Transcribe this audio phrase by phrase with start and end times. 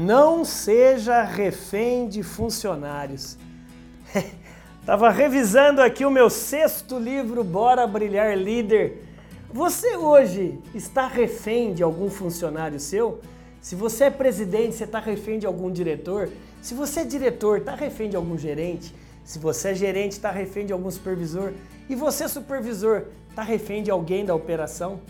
[0.00, 3.36] Não seja refém de funcionários.
[4.86, 9.02] Tava revisando aqui o meu sexto livro, Bora Brilhar Líder.
[9.52, 13.20] Você hoje está refém de algum funcionário seu?
[13.60, 16.28] Se você é presidente, você está refém de algum diretor?
[16.62, 18.94] Se você é diretor, está refém de algum gerente?
[19.24, 21.52] Se você é gerente, está refém de algum supervisor?
[21.88, 25.00] E você, supervisor, está refém de alguém da operação?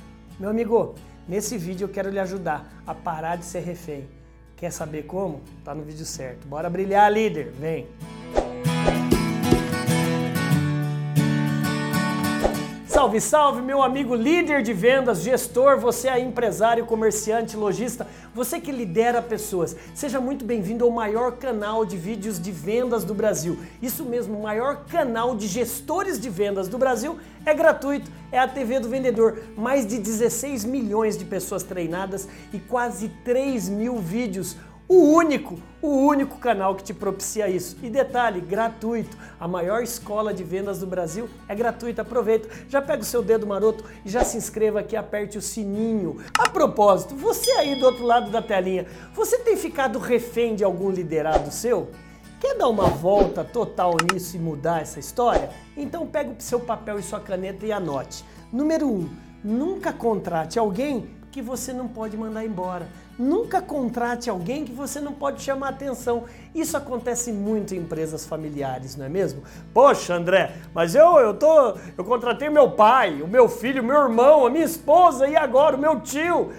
[0.40, 0.94] Meu amigo,
[1.28, 4.17] nesse vídeo eu quero lhe ajudar a parar de ser refém.
[4.58, 5.40] Quer saber como?
[5.64, 6.46] Tá no vídeo certo.
[6.48, 7.52] Bora brilhar, líder.
[7.52, 7.86] Vem.
[12.98, 18.72] Salve, salve, meu amigo líder de vendas, gestor, você é empresário, comerciante, lojista, você que
[18.72, 19.76] lidera pessoas.
[19.94, 23.56] Seja muito bem-vindo ao maior canal de vídeos de vendas do Brasil.
[23.80, 27.16] Isso mesmo, o maior canal de gestores de vendas do Brasil
[27.46, 29.44] é gratuito, é a TV do Vendedor.
[29.56, 34.56] Mais de 16 milhões de pessoas treinadas e quase 3 mil vídeos
[34.88, 37.76] o único, o único canal que te propicia isso.
[37.82, 39.18] E detalhe, gratuito.
[39.38, 42.00] A maior escola de vendas do Brasil é gratuita.
[42.00, 46.22] Aproveita, já pega o seu dedo maroto e já se inscreva aqui, aperte o sininho.
[46.38, 50.90] A propósito, você aí do outro lado da telinha, você tem ficado refém de algum
[50.90, 51.90] liderado seu?
[52.40, 55.50] Quer dar uma volta total nisso e mudar essa história?
[55.76, 58.24] Então pega o seu papel e sua caneta e anote.
[58.50, 58.90] Número 1.
[58.90, 59.10] Um,
[59.44, 62.86] nunca contrate alguém que você não pode mandar embora.
[63.18, 66.24] Nunca contrate alguém que você não pode chamar atenção.
[66.54, 69.42] Isso acontece muito em empresas familiares, não é mesmo?
[69.74, 74.46] Poxa, André, mas eu eu tô eu contratei meu pai, o meu filho, meu irmão,
[74.46, 76.52] a minha esposa e agora o meu tio.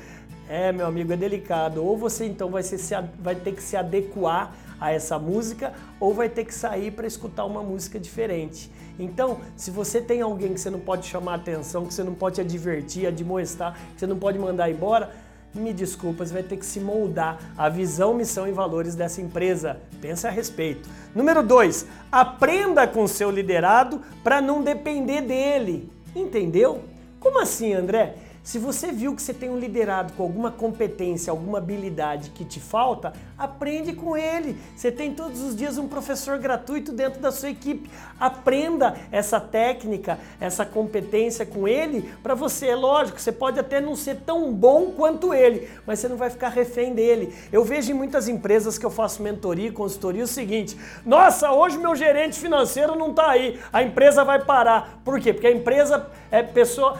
[0.49, 1.85] É, meu amigo, é delicado.
[1.85, 2.79] Ou você então vai, ser,
[3.19, 7.45] vai ter que se adequar a essa música, ou vai ter que sair para escutar
[7.45, 8.71] uma música diferente.
[8.97, 12.41] Então, se você tem alguém que você não pode chamar atenção, que você não pode
[12.41, 15.11] advertir, admoestar, que você não pode mandar embora,
[15.53, 19.77] me desculpa, você vai ter que se moldar à visão, missão e valores dessa empresa.
[19.99, 20.89] Pense a respeito.
[21.13, 25.91] Número 2, aprenda com seu liderado para não depender dele.
[26.15, 26.81] Entendeu?
[27.19, 28.15] Como assim, André?
[28.43, 32.59] Se você viu que você tem um liderado com alguma competência, alguma habilidade que te
[32.59, 34.57] falta, aprende com ele.
[34.75, 37.89] Você tem todos os dias um professor gratuito dentro da sua equipe.
[38.19, 42.67] Aprenda essa técnica, essa competência com ele para você.
[42.67, 46.29] É lógico, você pode até não ser tão bom quanto ele, mas você não vai
[46.29, 47.33] ficar refém dele.
[47.51, 51.77] Eu vejo em muitas empresas que eu faço mentoria e consultoria o seguinte: nossa, hoje
[51.77, 55.01] meu gerente financeiro não está aí, a empresa vai parar.
[55.03, 55.33] Por quê?
[55.33, 56.99] Porque a empresa é pessoa,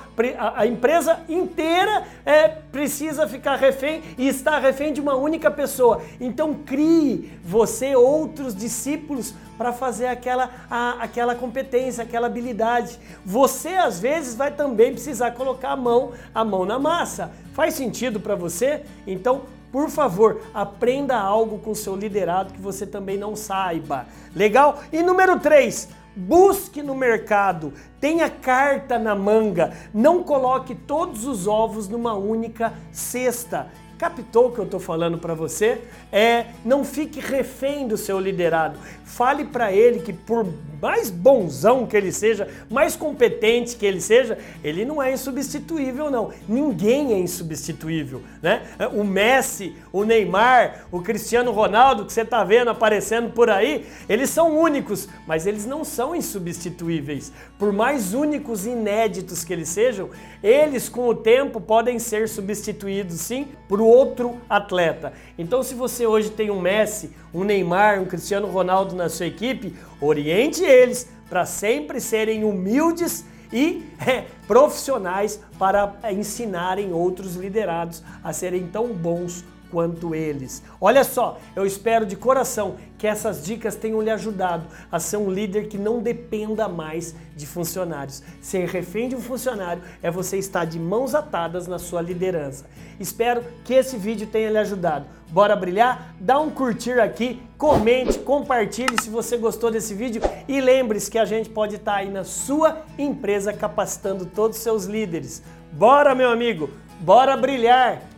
[0.56, 6.02] a empresa inteira é, precisa ficar refém e está refém de uma única pessoa.
[6.20, 13.00] Então crie você outros discípulos para fazer aquela, a, aquela competência, aquela habilidade.
[13.26, 17.32] Você às vezes vai também precisar colocar a mão, a mão na massa.
[17.54, 18.84] Faz sentido para você?
[19.06, 19.42] Então
[19.72, 24.08] por favor, aprenda algo com seu liderado que você também não saiba.
[24.36, 24.82] Legal?
[24.92, 25.90] E número 3,
[26.20, 33.68] Busque no mercado, tenha carta na manga, não coloque todos os ovos numa única cesta.
[33.98, 35.82] Captou o que eu estou falando para você?
[36.12, 38.78] É, não fique refém do seu liderado.
[39.06, 40.46] Fale para ele que por
[40.82, 46.32] mais bonzão que ele seja, mais competente que ele seja, ele não é insubstituível não.
[46.48, 48.64] Ninguém é insubstituível, né?
[48.94, 54.30] O Messi, o Neymar, o Cristiano Ronaldo que você está vendo aparecendo por aí, eles
[54.30, 57.32] são únicos, mas eles não são insubstituíveis.
[57.58, 60.10] Por mais únicos e inéditos que eles sejam,
[60.42, 65.14] eles com o tempo podem ser substituídos sim por outro atleta.
[65.38, 69.76] Então se você hoje tem um Messi, um Neymar, um Cristiano Ronaldo na sua equipe,
[70.02, 78.68] oriente eles para sempre serem humildes e é, profissionais para ensinarem outros liderados a serem
[78.68, 80.64] tão bons quanto eles.
[80.80, 85.32] Olha só, eu espero de coração que essas dicas tenham lhe ajudado a ser um
[85.32, 88.22] líder que não dependa mais de funcionários.
[88.42, 92.66] Ser refém de um funcionário é você estar de mãos atadas na sua liderança.
[93.00, 95.06] Espero que esse vídeo tenha lhe ajudado.
[95.30, 96.16] Bora brilhar?
[96.20, 101.26] Dá um curtir aqui, comente, compartilhe se você gostou desse vídeo e lembre-se que a
[101.26, 105.44] gente pode estar aí na sua empresa capacitando todos os seus líderes.
[105.72, 106.70] Bora, meu amigo!
[107.00, 108.09] Bora brilhar!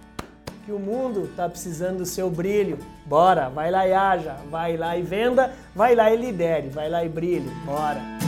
[0.66, 2.78] Que o mundo está precisando do seu brilho.
[3.06, 7.04] Bora, vai lá e haja, vai lá e venda, vai lá e lidere, vai lá
[7.04, 7.50] e brilhe.
[7.66, 8.21] Bora!